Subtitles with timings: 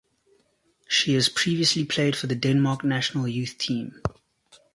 [0.87, 4.01] She has previously played for the Denmark national youth team.